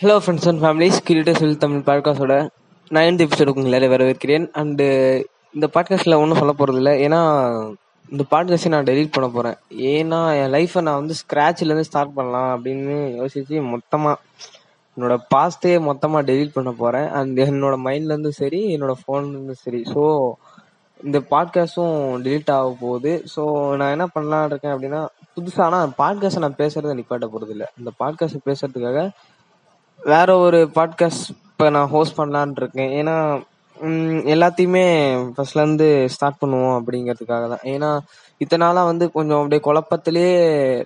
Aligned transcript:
Hello 0.00 0.14
friends 0.18 0.48
and 0.48 0.62
families 0.62 0.98
கிரிட்டர் 1.08 1.38
சொல் 1.38 1.56
Tamil 1.56 1.82
பாட்காஸ்டோட 1.86 2.48
ninth 2.90 3.22
எபிசோடுக்கு 3.24 3.60
உங்களை 3.62 3.88
வரவேற்கிறேன். 3.88 4.46
அண்டு 4.50 4.84
இந்த 5.52 5.70
பாட்காஸ்ட்டில் 5.74 6.16
ஒன்றும் 6.18 6.38
சொல்ல 6.38 6.52
போகிறதில்ல 6.58 6.92
ஏன்னா 7.06 7.18
இந்த 8.08 8.24
பாட்காஸ்ட்டை 8.30 8.68
நான் 8.68 8.84
டெலீட் 8.84 9.12
பண்ண 9.12 9.28
போகிறேன் 9.28 9.56
ஏன்னா 9.78 10.20
என் 10.42 10.52
லைஃப்பை 10.52 10.80
நான் 10.80 11.04
வந்து 11.04 11.14
ஸ்க்ராட்ச்லேருந்து 11.14 11.80
ஸ்டார்ட் 11.80 12.14
பண்ணலாம் 12.14 12.50
அப்படின்னு 12.56 13.16
யோசித்து 13.16 13.62
மொத்தமாக 13.62 14.18
என்னோட 14.96 15.16
பாஸ்ட்டே 15.34 15.80
மொத்தமாக 15.80 16.32
டெலீட் 16.32 16.52
பண்ண 16.52 16.72
போகிறேன் 16.72 17.08
அண்ட் 17.08 17.38
என்னோட 17.38 17.76
மைண்ட்லேருந்து 17.84 18.28
சரி 18.28 18.76
என்னோட 18.76 18.94
ஃபோன்லேருந்து 19.00 19.52
சரி. 19.52 19.82
ஸோ 19.94 20.32
இந்த 21.04 21.18
பாட்காஸ்ட்டும் 21.30 21.98
டெலீட் 22.22 22.50
ஆக 22.50 22.76
போகுது. 22.80 23.24
ஸோ 23.36 23.76
நான் 23.76 23.90
என்ன 23.90 24.08
பண்ணலான்னு 24.14 24.46
இருக்கேன் 24.46 24.72
அப்படின்னா 24.72 25.06
புதுசாக 25.36 25.60
ஆனால் 25.60 25.92
பாட்காஸ்ட்டை 25.98 26.38
நான் 26.38 26.58
பேசுகிறத 26.58 26.96
நிப்பாட்ட 27.00 27.26
போகிறது 27.26 27.50
இல்லை 27.50 27.66
இந்த 27.78 27.92
பாட்காஸ்ட்டை 28.00 28.42
பேசுகிறதுக்காக 28.44 29.10
வேற 30.08 30.38
ஒரு 30.38 30.58
பாட்காஸ்ட் 30.74 31.30
இப்போ 31.30 31.70
நான் 31.70 31.90
ஹோஸ்ட் 31.94 32.18
பண்ணலான்னு 32.18 32.60
இருக்கேன். 32.60 32.90
ஏன்னா 33.00 33.14
எல்லாத்தையுமே 34.34 34.82
ஃபர்ஸ்ட்ல 35.34 35.62
இருந்து 35.64 36.08
ஸ்டார்ட் 36.08 36.38
பண்ணுவோம் 36.40 36.74
அப்படிங்கிறதுக்காக 36.78 37.44
தான். 37.48 37.64
ஏன்னா 37.64 37.98
இத்தனை 38.38 38.66
நாளா 38.66 38.84
வந்து 38.84 39.12
கொஞ்சம் 39.12 39.38
அப்படியே 39.38 39.60
குழப்பத்திலேயே 39.66 40.34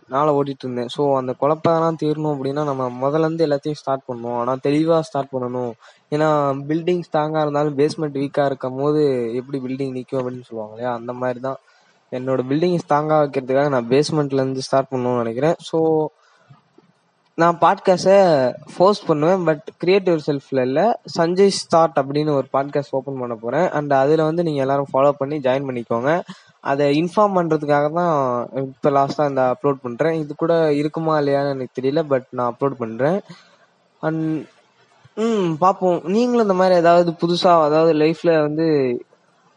நாளை 0.08 0.34
ஓட்டிட்டு 0.34 0.64
இருந்தேன். 0.66 0.91
ஸோ 0.96 1.16
அந்த 1.16 1.34
குழப்பம்லாம் 1.41 2.00
தீரணும் 2.02 2.34
அப்படின்னா 2.34 2.64
நம்ம 2.70 2.88
முதல்ல 3.05 3.28
இருந்து 3.28 3.46
எல்லாத்தையும் 3.46 3.80
ஸ்டார்ட் 3.80 4.08
பண்ணுவோம். 4.12 4.38
ஆனால் 4.38 4.62
தெளிவா 4.62 5.00
ஸ்டார்ட் 5.00 5.33
பண்ணணும். 5.34 5.72
ஏன்னா 6.10 6.28
பில்டிங் 6.70 7.05
ஸ்ட்ராங்காக 7.08 7.41
இருந்தாலும் 7.41 7.78
பேஸ்மெண்ட் 7.78 8.20
வீக்காக 8.22 8.44
இருக்கும் 8.44 8.77
போது 8.77 9.33
எப்படி 9.34 9.58
பில்டிங் 9.58 9.92
நிற்கும் 9.92 10.20
அப்படின்னு 10.20 10.48
சொல்லுவாங்க 10.48 10.74
இல்லையா? 10.74 10.92
அந்த 10.92 11.12
மாதிரி 11.12 11.41
தான். 11.41 11.56
என்னோட 12.12 12.41
பில்டிங் 12.50 12.78
ஸ்ட்ராங்காக 12.84 13.22
வைக்கிறதுக்காக 13.24 13.69
நான் 13.69 13.88
பேஸ்மெண்ட்லேருந்து 13.88 14.66
ஸ்டார்ட் 14.69 14.92
பண்ணணும்னு 14.92 15.22
நினைக்கிறேன். 15.24 15.56
ஸோ 15.70 15.78
நான் 17.36 17.56
பாட்காஸ்டை 17.60 18.16
ஃபோர்ஸ் 18.74 19.00
பண்ணுவேன் 19.06 19.44
பட் 19.44 19.62
கிரியேட்டிவ் 19.76 20.18
செல்ஃப்ல 20.26 20.60
இல்ல. 20.60 21.00
சஞ்சய் 21.18 21.46
ஸ்டார்ட் 21.46 21.96
அப்படின்னு 22.00 22.32
ஒரு 22.34 22.46
பாட்காஸ்ட் 22.52 22.94
ஓபன் 22.98 23.18
பண்ண 23.18 23.34
போறேன். 23.34 23.70
அண்ட் 23.70 23.92
அதுல 23.92 24.22
வந்து 24.22 24.42
நீங்க 24.42 24.60
எல்லாரும் 24.60 24.91
ஃபாலோ 24.92 25.10
பண்ணி 25.10 25.38
ஜாயின் 25.38 25.66
பண்ணிக்கோங்க. 25.68 26.22
அதை 26.60 26.84
இன்ஃபார்ம் 27.00 27.36
பண்றதுக்காக 27.38 27.92
தான் 27.92 28.14
இப்போ 28.54 28.91
லாஸ்டா 28.91 29.28
இந்த 29.28 29.54
அப்லோட் 29.54 29.82
பண்றேன். 29.82 30.20
இது 30.20 30.34
கூட 30.34 30.72
இருக்குமா 30.72 31.18
இல்லையான்னு 31.20 31.50
எனக்கு 31.50 31.80
தெரியல 31.80 32.02
பட் 32.02 32.28
நான் 32.30 32.54
அப்லோட் 32.54 32.78
பண்றேன். 32.84 33.20
அண்ட் 34.00 34.46
ம் 35.14 35.50
பார்ப்போம். 35.58 36.00
நீங்களும் 36.04 36.46
இந்த 36.46 36.54
மாதிரி 36.54 36.74
ஏதாவது 36.74 37.10
புதுசா 37.10 37.62
அதாவது 37.62 37.92
லைஃப்ல 37.94 38.41
வந்து 38.41 38.69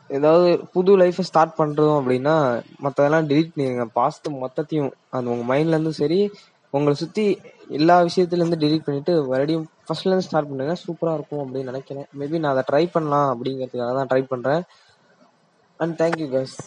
ஏதாவது 0.09 0.49
புது 0.73 0.97
லைஃப்பை 0.97 1.21
ஸ்டார்ட் 1.21 1.57
பண்றதும் 1.57 1.97
அப்படின்னா 2.01 2.35
மற்றதெல்லாம் 2.83 3.29
டிலீட் 3.31 3.55
பண்ணிடுங்க. 3.55 3.87
பாஸ்ட் 3.93 4.27
மொத்தத்தையும் 4.27 4.91
அது 5.09 5.31
உங்க 5.31 5.45
மைண்ட்ல 5.53 5.77
இருந்தும் 5.77 6.01
சரி 6.03 6.31
உங்களை 6.75 6.95
சுத்தி 7.01 7.25
எல்லா 7.77 7.95
விஷயத்திலேருந்து 8.01 8.61
டெலிட் 8.63 8.85
பண்ணிவிட்டு 8.85 8.85
பண்ணிட்டு 8.87 9.13
மறுபடியும் 9.29 9.67
ஃபர்ஸ்ட்ல 9.85 10.11
இருந்து 10.11 10.25
ஸ்டார்ட் 10.27 10.49
பண்ணுங்க. 10.49 10.73
சூப்பரா 10.85 11.13
இருக்கும் 11.13 11.41
அப்படின்னு 11.43 11.71
நினைக்கிறேன். 11.71 12.07
மேபி 12.19 12.39
நான் 12.39 12.55
அதை 12.55 12.63
ட்ரை 12.71 12.91
பண்ணலாம் 12.91 13.29
அப்படிங்கிறதுக்காக 13.33 13.93
தான் 13.99 14.09
ட்ரை 14.11 14.21
பண்றேன். 14.33 14.63
அண்ட் 15.79 15.95
தேங்க்யூ 16.01 16.27
கஸ் 16.35 16.57